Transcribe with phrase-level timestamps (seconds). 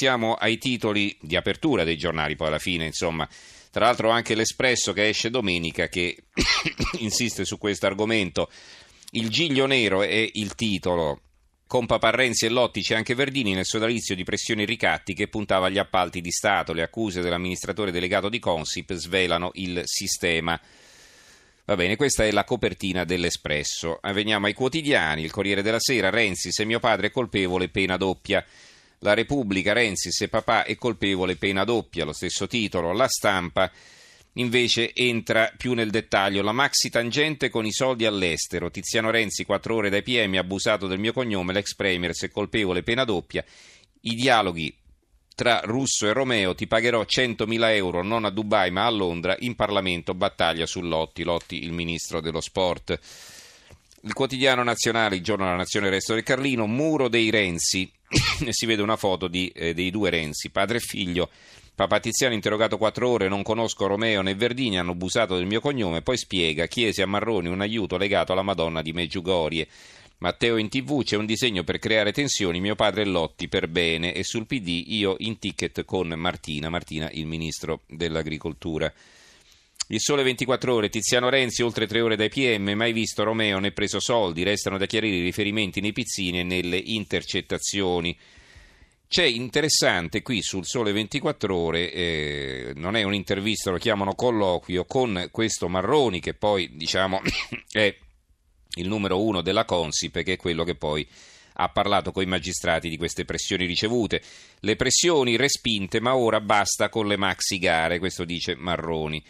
[0.00, 3.28] passiamo ai titoli di apertura dei giornali, poi alla fine, insomma.
[3.70, 6.16] Tra l'altro anche l'Espresso che esce domenica che
[7.00, 8.50] insiste su questo argomento.
[9.10, 11.20] Il giglio nero è il titolo.
[11.66, 15.66] Con Paparrenzi e Lotti c'è anche Verdini nel sodalizio di pressioni e ricatti che puntava
[15.66, 16.72] agli appalti di Stato.
[16.72, 20.58] Le accuse dell'amministratore delegato di Consip svelano il sistema.
[21.66, 24.00] Va bene, questa è la copertina dell'Espresso.
[24.14, 25.22] Veniamo ai quotidiani.
[25.22, 28.42] Il Corriere della Sera, Renzi, se mio padre è colpevole, pena doppia.
[29.02, 32.04] La Repubblica, Renzi, se papà è colpevole, pena doppia.
[32.04, 32.92] Lo stesso titolo.
[32.92, 33.70] La stampa
[34.34, 36.42] invece entra più nel dettaglio.
[36.42, 38.70] La maxi tangente con i soldi all'estero.
[38.70, 43.04] Tiziano Renzi, quattro ore dai PM, abusato del mio cognome, l'ex premier, se colpevole, pena
[43.04, 43.42] doppia.
[44.02, 44.76] I dialoghi
[45.34, 49.54] tra Russo e Romeo ti pagherò 100.000 euro non a Dubai ma a Londra, in
[49.54, 52.98] Parlamento battaglia su Lotti, Lotti il ministro dello sport.
[54.02, 57.90] Il quotidiano nazionale, il giorno della nazione, il resto del Carlino, muro dei Renzi,
[58.48, 61.28] si vede una foto di, eh, dei due Renzi, padre e figlio.
[61.74, 66.00] Papa Tiziano interrogato quattro ore, non conosco Romeo né Verdini, hanno abusato del mio cognome,
[66.00, 69.68] poi spiega, chiesi a Marroni un aiuto legato alla Madonna di Meggiugorie.
[70.18, 74.24] Matteo in tv c'è un disegno per creare tensioni, mio padre Lotti per bene e
[74.24, 78.92] sul PD io in ticket con Martina, Martina il ministro dell'agricoltura.
[79.92, 83.72] Il sole 24 ore, Tiziano Renzi oltre tre ore dai PM, mai visto Romeo né
[83.72, 88.16] preso soldi, restano da chiarire i riferimenti nei pizzini e nelle intercettazioni.
[89.08, 95.26] C'è interessante qui sul Sole 24 Ore, eh, non è un'intervista, lo chiamano colloquio, con
[95.32, 97.20] questo Marroni che poi diciamo
[97.72, 97.92] è
[98.74, 101.04] il numero uno della Consip, che è quello che poi
[101.54, 104.22] ha parlato con i magistrati di queste pressioni ricevute.
[104.60, 109.20] Le pressioni respinte, ma ora basta con le maxi gare, questo dice Marroni.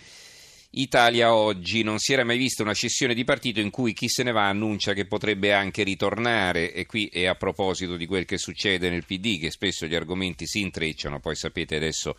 [0.73, 4.23] Italia oggi non si era mai vista una scissione di partito in cui chi se
[4.23, 8.39] ne va annuncia che potrebbe anche ritornare e qui è a proposito di quel che
[8.39, 12.17] succede nel PD che spesso gli argomenti si intrecciano, poi sapete adesso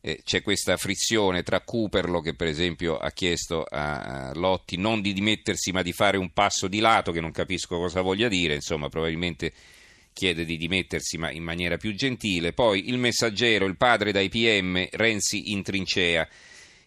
[0.00, 5.12] eh, c'è questa frizione tra Cooperlo che per esempio ha chiesto a Lotti non di
[5.12, 8.88] dimettersi ma di fare un passo di lato che non capisco cosa voglia dire, insomma
[8.88, 9.52] probabilmente
[10.12, 12.52] chiede di dimettersi ma in maniera più gentile.
[12.52, 16.28] Poi il messaggero, il padre dai PM, Renzi in trincea.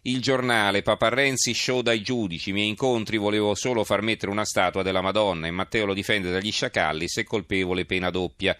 [0.03, 4.81] Il giornale, Papa Renzi show dai giudici, miei incontri volevo solo far mettere una statua
[4.81, 5.47] della Madonna.
[5.47, 8.57] E Matteo lo difende dagli sciacalli, se colpevole pena doppia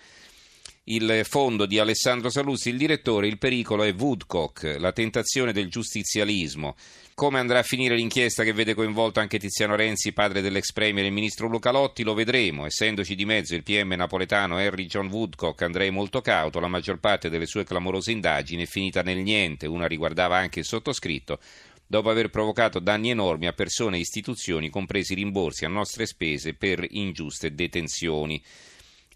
[0.92, 6.76] il fondo di Alessandro Saluzzi, il direttore, il pericolo è Woodcock, la tentazione del giustizialismo.
[7.14, 11.12] Come andrà a finire l'inchiesta che vede coinvolto anche Tiziano Renzi, padre dell'ex premier e
[11.12, 12.66] ministro Luca Lotti, lo vedremo.
[12.66, 16.60] Essendoci di mezzo il PM napoletano Henry John Woodcock, andrei molto cauto.
[16.60, 20.66] La maggior parte delle sue clamorose indagini è finita nel niente, una riguardava anche il
[20.66, 21.40] sottoscritto
[21.86, 26.86] dopo aver provocato danni enormi a persone e istituzioni, compresi rimborsi a nostre spese per
[26.88, 28.40] ingiuste detenzioni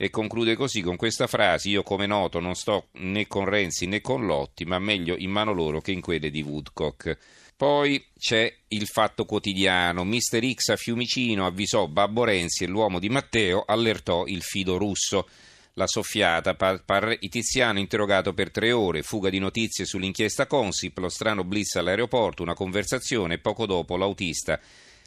[0.06, 4.02] e conclude così con questa frase: Io, come noto, non sto né con Renzi né
[4.02, 7.18] con Lotti, ma meglio in mano loro che in quelle di Woodcock.
[7.56, 10.04] Poi c'è il fatto quotidiano.
[10.04, 15.28] Mister X a Fiumicino avvisò Babbo Renzi e l'uomo di Matteo allertò il fido russo.
[15.76, 21.10] La soffiata, par, par, Tiziano interrogato per tre ore, fuga di notizie sull'inchiesta Consip, lo
[21.10, 24.60] strano blitz all'aeroporto, una conversazione e poco dopo l'autista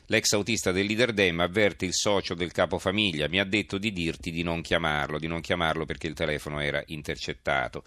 [0.06, 4.30] L'ex autista del leader Dem avverte il socio del capofamiglia, mi ha detto di dirti
[4.30, 7.82] di non chiamarlo, di non chiamarlo perché il telefono era intercettato.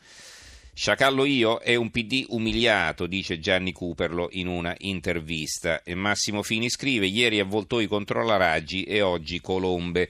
[0.73, 5.81] Sciacallo io è un PD umiliato, dice Gianni Cooperlo in una intervista.
[5.83, 10.09] E Massimo Fini scrive: Ieri avvoltoi contro la Raggi e oggi Colombe.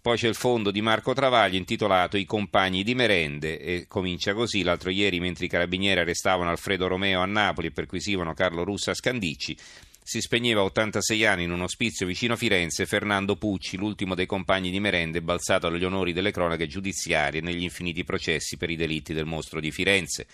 [0.00, 4.64] Poi c'è il fondo di Marco Travaglio intitolato I compagni di merende e comincia così.
[4.64, 8.94] L'altro ieri, mentre i carabinieri arrestavano Alfredo Romeo a Napoli e perquisivano Carlo Russa a
[8.94, 9.56] Scandicci,
[10.04, 14.70] si spegneva a 86 anni in un ospizio vicino Firenze Fernando Pucci, l'ultimo dei compagni
[14.70, 19.26] di merende, balzato agli onori delle cronache giudiziarie negli infiniti processi per i delitti del
[19.26, 20.26] mostro di Firenze.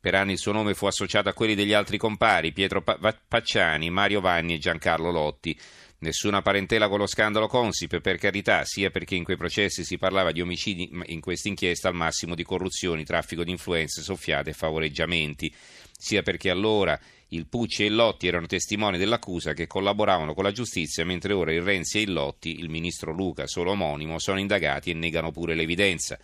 [0.00, 4.20] Per anni il suo nome fu associato a quelli degli altri compari, Pietro Pacciani, Mario
[4.20, 5.58] Vanni e Giancarlo Lotti.
[5.98, 10.30] Nessuna parentela con lo scandalo Consip, per carità, sia perché in quei processi si parlava
[10.30, 15.52] di omicidi, in questa inchiesta al massimo di corruzioni, traffico di influenze, soffiate e favoreggiamenti,
[15.96, 20.52] sia perché allora il Pucci e il Lotti erano testimoni dell'accusa che collaboravano con la
[20.52, 24.90] giustizia, mentre ora il Renzi e il Lotti, il ministro Luca, solo omonimo, sono indagati
[24.90, 26.18] e negano pure l'evidenza.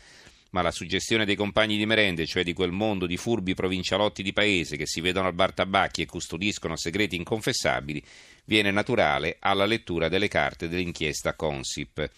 [0.50, 4.32] Ma la suggestione dei compagni di merende, cioè di quel mondo di furbi provincialotti di
[4.32, 8.02] paese che si vedono al bar tabacchi e custodiscono segreti inconfessabili,
[8.44, 12.08] viene naturale alla lettura delle carte dell'inchiesta Consip.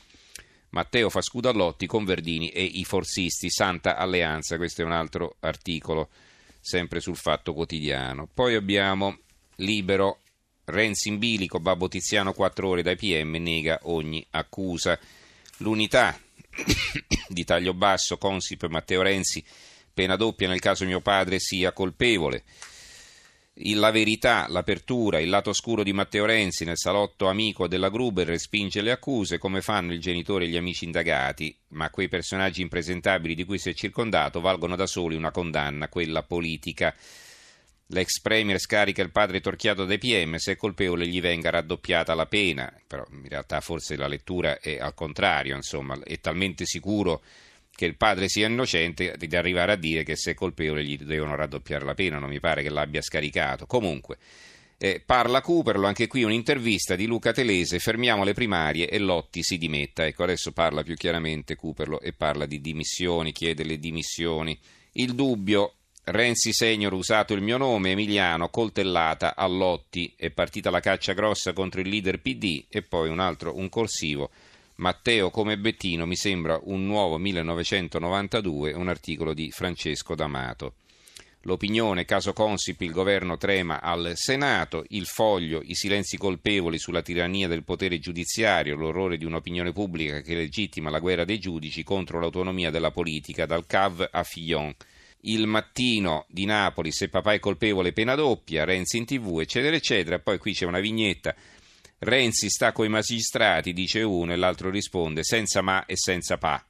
[0.71, 4.93] Matteo fa scudo a Lotti con Verdini e i forzisti, Santa Alleanza, questo è un
[4.93, 6.11] altro articolo
[6.65, 8.27] sempre sul Fatto Quotidiano.
[8.33, 9.19] Poi abbiamo
[9.57, 10.21] Libero,
[10.65, 14.99] Renzi in bilico, Babbo Tiziano 4 ore dai PM, nega ogni accusa.
[15.59, 16.19] L'unità
[17.29, 19.45] di taglio basso, Consip Matteo Renzi
[19.93, 22.45] pena doppia nel caso mio padre sia colpevole.
[23.59, 28.81] La verità, l'apertura, il lato oscuro di Matteo Renzi nel salotto amico della Gruber respinge
[28.81, 33.45] le accuse come fanno il genitore e gli amici indagati, ma quei personaggi impresentabili di
[33.45, 36.93] cui si è circondato valgono da soli una condanna, quella politica.
[37.89, 42.27] L'ex premier scarica il padre torchiato dai PM, se è colpevole gli venga raddoppiata la
[42.27, 47.23] pena, però in realtà forse la lettura è al contrario, insomma, è talmente sicuro
[47.75, 51.35] che il padre sia innocente di arrivare a dire che se è colpevole gli devono
[51.35, 53.67] raddoppiare la pena, non mi pare che l'abbia scaricato.
[53.67, 54.19] Comunque,
[54.79, 59.59] eh, parla Cooperlo, anche qui un'intervista di Luca Telese, fermiamo le primarie e Lotti si
[59.59, 60.07] dimetta.
[60.07, 64.59] Ecco, adesso parla più chiaramente Cooperlo e parla di dimissioni, chiede le dimissioni.
[64.93, 65.75] Il dubbio,
[66.05, 71.53] Renzi Senior usato il mio nome, Emiliano, coltellata a Lotti, è partita la caccia grossa
[71.53, 74.31] contro il leader PD e poi un altro, un corsivo
[74.77, 80.75] Matteo come Bettino mi sembra un nuovo 1992, un articolo di Francesco D'Amato.
[81.43, 87.47] L'opinione, caso Consip, il governo trema al Senato, il foglio, i silenzi colpevoli sulla tirannia
[87.47, 92.71] del potere giudiziario, l'orrore di un'opinione pubblica che legittima la guerra dei giudici contro l'autonomia
[92.71, 94.75] della politica, dal CAV a Fillon.
[95.21, 100.19] Il mattino di Napoli, se papà è colpevole, pena doppia, Renzi in tv, eccetera, eccetera.
[100.19, 101.35] Poi qui c'è una vignetta
[101.99, 106.65] Renzi sta coi magistrati, dice uno, e l'altro risponde senza ma e senza pa.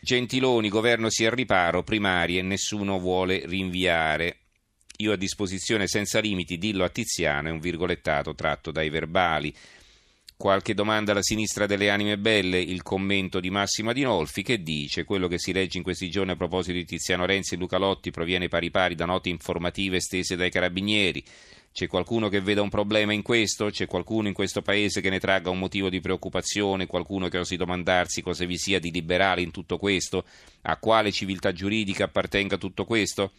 [0.00, 4.38] Gentiloni, governo sia al riparo, primarie, nessuno vuole rinviare.
[4.98, 9.54] Io a disposizione senza limiti, dillo a Tiziano, è un virgolettato tratto dai verbali.
[10.36, 15.28] Qualche domanda alla sinistra delle anime belle, il commento di Massimo Adinolfi che dice quello
[15.28, 18.48] che si legge in questi giorni a proposito di Tiziano Renzi e Luca Lotti proviene
[18.48, 21.24] pari pari da note informative stese dai carabinieri.
[21.74, 23.66] C'è qualcuno che veda un problema in questo?
[23.66, 26.86] C'è qualcuno in questo paese che ne tragga un motivo di preoccupazione?
[26.86, 30.24] Qualcuno che osi domandarsi cosa vi sia di liberale in tutto questo?
[30.62, 33.32] A quale civiltà giuridica appartenga tutto questo?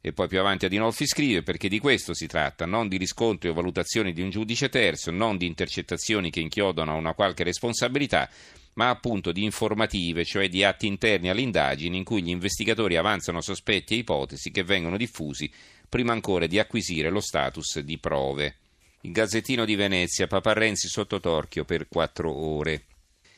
[0.00, 3.54] E poi più avanti Adinolfi scrive perché di questo si tratta, non di riscontri o
[3.54, 8.28] valutazioni di un giudice terzo, non di intercettazioni che inchiodano a una qualche responsabilità,
[8.72, 13.40] ma appunto di informative, cioè di atti interni alle indagini in cui gli investigatori avanzano
[13.40, 15.48] sospetti e ipotesi che vengono diffusi
[15.96, 18.56] prima ancora di acquisire lo status di prove.
[19.00, 22.84] Il Gazzettino di Venezia, Papa Renzi sotto torchio per quattro ore.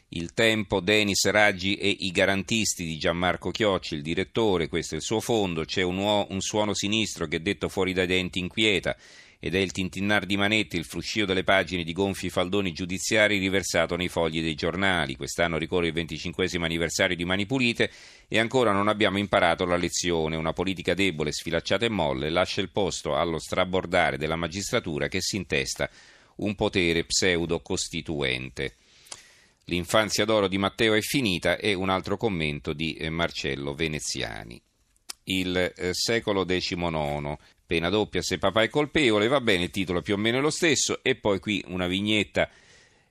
[0.08, 5.04] Il Tempo, Denis Raggi e i garantisti di Gianmarco Chiocci, il direttore, questo è il
[5.04, 8.96] suo fondo, c'è un, uo- un suono sinistro che detto fuori dai denti inquieta
[9.40, 13.94] ed è il tintinnar di manetti, il fruscio delle pagine di gonfi faldoni giudiziari riversato
[13.94, 15.14] nei fogli dei giornali.
[15.14, 17.90] Quest'anno ricorre il 25 anniversario di Mani Pulite
[18.26, 20.34] e ancora non abbiamo imparato la lezione.
[20.34, 25.36] Una politica debole, sfilacciata e molle lascia il posto allo strabordare della magistratura che si
[25.36, 25.88] intesta
[26.36, 28.74] un potere pseudo-costituente.
[29.64, 34.60] L'infanzia d'oro di Matteo è finita e un altro commento di eh, Marcello Veneziani.
[35.24, 37.36] Il eh, secolo XIX
[37.68, 40.48] pena doppia se papà è colpevole, va bene, il titolo più o meno è lo
[40.48, 42.48] stesso, e poi qui una vignetta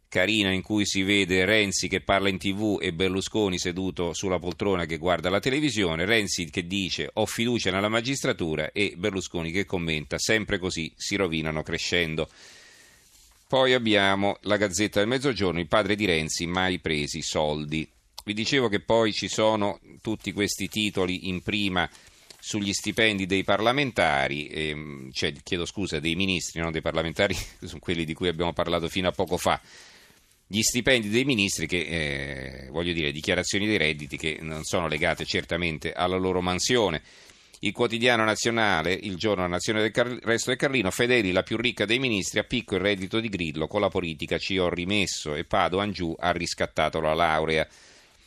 [0.10, 4.86] carina in cui si vede Renzi che parla in tv e Berlusconi seduto sulla poltrona
[4.86, 10.18] che guarda la televisione, Renzi che dice ho fiducia nella magistratura e Berlusconi che commenta
[10.18, 12.28] sempre così si rovinano crescendo.
[13.48, 17.88] Poi abbiamo la Gazzetta del Mezzogiorno, il padre di Renzi mai presi soldi.
[18.26, 21.88] Vi dicevo che poi ci sono tutti questi titoli in prima
[22.48, 28.06] sugli stipendi dei parlamentari, ehm, cioè chiedo scusa, dei ministri, non dei parlamentari, sono quelli
[28.06, 29.60] di cui abbiamo parlato fino a poco fa.
[30.48, 35.26] Gli stipendi dei ministri che, eh, voglio dire, dichiarazioni dei redditi che non sono legate
[35.26, 37.02] certamente alla loro mansione.
[37.60, 41.84] Il quotidiano nazionale, il giorno nazione del Car- resto del Carlino, Fedeli, la più ricca
[41.84, 45.44] dei ministri, a picco il reddito di Grillo, con la politica ci ho rimesso e
[45.44, 47.68] Padoan giù ha riscattato la laurea.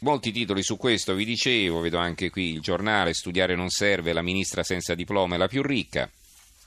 [0.03, 4.23] Molti titoli su questo vi dicevo, vedo anche qui il giornale, studiare non serve, la
[4.23, 6.11] ministra senza diploma è la più ricca.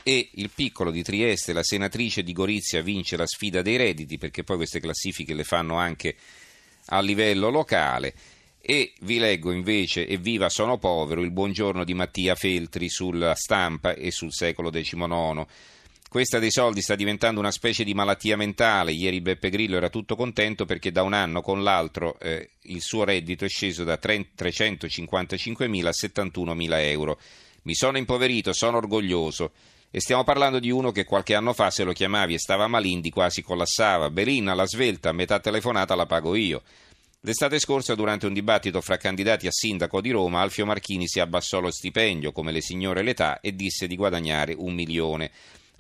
[0.03, 4.43] E il piccolo di Trieste, la senatrice di Gorizia vince la sfida dei redditi, perché
[4.43, 6.15] poi queste classifiche le fanno anche
[6.87, 8.13] a livello locale.
[8.61, 14.11] E vi leggo invece Evviva sono povero, il buongiorno di Mattia Feltri sulla stampa e
[14.11, 15.43] sul secolo XIX.
[16.13, 18.91] Questa dei soldi sta diventando una specie di malattia mentale.
[18.91, 23.03] Ieri Beppe Grillo era tutto contento perché da un anno con l'altro eh, il suo
[23.03, 27.19] reddito è sceso da 355.000 a 71.000 euro.
[27.63, 29.53] Mi sono impoverito, sono orgoglioso.
[29.89, 33.09] E stiamo parlando di uno che qualche anno fa se lo chiamavi e stava malindi
[33.09, 34.11] quasi collassava.
[34.11, 36.61] Berina, la svelta, metà telefonata la pago io.
[37.21, 41.59] L'estate scorsa, durante un dibattito fra candidati a sindaco di Roma, Alfio Marchini si abbassò
[41.59, 45.31] lo stipendio, come le signore l'età, e disse di guadagnare un milione.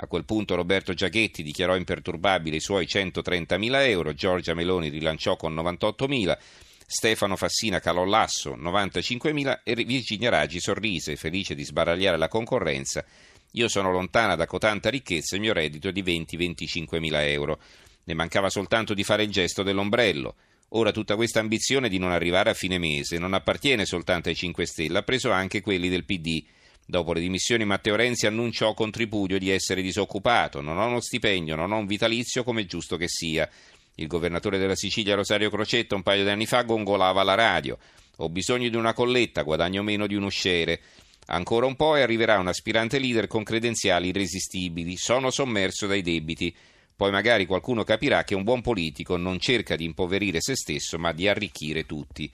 [0.03, 5.55] A quel punto Roberto Giachetti dichiarò imperturbabili i suoi 130.000 euro, Giorgia Meloni rilanciò con
[5.55, 6.37] 98.000,
[6.85, 13.05] Stefano Fassina calò l'asso 95.000 e Virginia Raggi sorrise, felice di sbaragliare la concorrenza.
[13.51, 17.61] Io sono lontana da cotanta ricchezza e il mio reddito è di 20-25 mila euro.
[18.03, 20.35] Ne mancava soltanto di fare il gesto dell'ombrello.
[20.75, 24.65] Ora tutta questa ambizione di non arrivare a fine mese non appartiene soltanto ai 5
[24.65, 26.43] Stelle, ha preso anche quelli del PD.
[26.85, 31.55] Dopo le dimissioni Matteo Renzi annunciò con tripudio di essere disoccupato, non ho uno stipendio,
[31.55, 33.49] non ho un vitalizio come è giusto che sia.
[33.95, 37.77] Il governatore della Sicilia Rosario Crocetta un paio di anni fa gongolava alla radio.
[38.17, 40.81] Ho bisogno di una colletta, guadagno meno di un usciere.
[41.27, 44.97] Ancora un po' e arriverà un aspirante leader con credenziali irresistibili.
[44.97, 46.53] Sono sommerso dai debiti.
[46.95, 51.11] Poi magari qualcuno capirà che un buon politico non cerca di impoverire se stesso, ma
[51.13, 52.31] di arricchire tutti.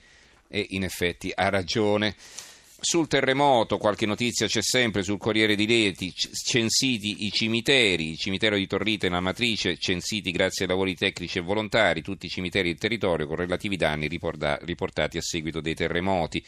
[0.48, 2.16] E in effetti ha ragione.
[2.82, 8.56] Sul terremoto, qualche notizia c'è sempre sul Corriere di Reti, censiti i cimiteri, il cimitero
[8.56, 12.78] di Torrita in Amatrice, censiti grazie ai lavori tecnici e volontari, tutti i cimiteri del
[12.78, 16.42] territorio con relativi danni riportati a seguito dei terremoti.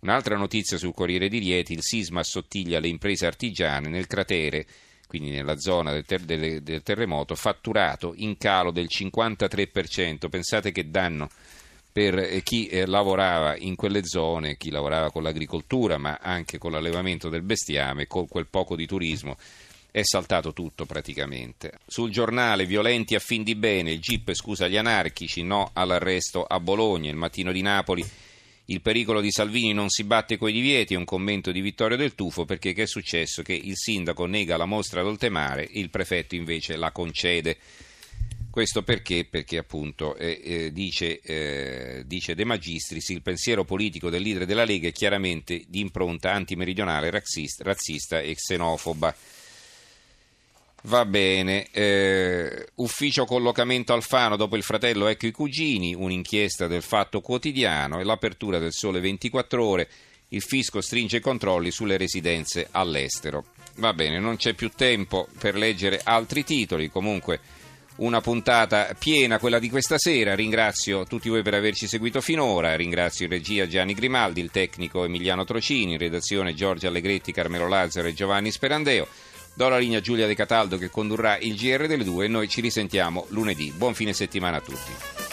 [0.00, 4.66] Un'altra notizia sul Corriere di Rieti, il sisma assottiglia le imprese artigiane nel cratere,
[5.06, 11.28] quindi nella zona del, ter- del terremoto, fatturato in calo del 53%, pensate che danno
[11.98, 16.70] per eh, chi eh, lavorava in quelle zone, chi lavorava con l'agricoltura, ma anche con
[16.70, 19.36] l'allevamento del bestiame, con quel poco di turismo.
[19.90, 21.80] È saltato tutto praticamente.
[21.84, 26.60] Sul giornale Violenti a fin di bene, il GIP scusa gli anarchici, no all'arresto a
[26.60, 28.08] Bologna, il mattino di Napoli.
[28.66, 32.44] Il pericolo di Salvini non si batte coi divieti, un commento di Vittorio del Tufo
[32.44, 33.42] perché che è successo?
[33.42, 37.56] Che il sindaco nega la mostra d'oltemare, il prefetto invece la concede.
[38.58, 39.24] Questo perché?
[39.24, 44.64] Perché appunto eh, eh, dice, eh, dice, De Magistris il pensiero politico del leader della
[44.64, 49.14] Lega è chiaramente di impronta antimeridionale, razzista, razzista e xenofoba.
[50.82, 57.20] Va bene, eh, ufficio collocamento Alfano dopo il fratello ecco i cugini, un'inchiesta del Fatto
[57.20, 59.88] Quotidiano e l'apertura del Sole 24 Ore,
[60.30, 63.44] il fisco stringe i controlli sulle residenze all'estero.
[63.76, 67.38] Va bene, non c'è più tempo per leggere altri titoli, comunque
[67.98, 70.34] una puntata piena quella di questa sera.
[70.34, 75.44] Ringrazio tutti voi per averci seguito finora, ringrazio in regia Gianni Grimaldi, il tecnico Emiliano
[75.44, 79.06] Trocini, in redazione Giorgio Allegretti, Carmelo Lazzaro e Giovanni Sperandeo.
[79.54, 82.48] Do la linea a Giulia De Cataldo che condurrà il GR delle due e noi
[82.48, 83.72] ci risentiamo lunedì.
[83.76, 85.27] Buon fine settimana a tutti.